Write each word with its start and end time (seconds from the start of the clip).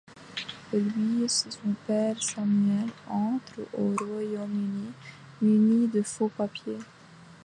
Lui 0.73 1.23
et 1.23 1.27
son 1.27 1.75
père 1.85 2.23
Samuel 2.23 2.89
entrent 3.07 3.61
au 3.77 3.93
Royaume-Uni 4.03 4.91
munis 5.41 5.87
de 5.89 6.01
faux-papiers. 6.01 6.79